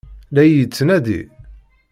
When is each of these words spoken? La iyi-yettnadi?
La 0.33 0.41
iyi-yettnadi? 0.45 1.21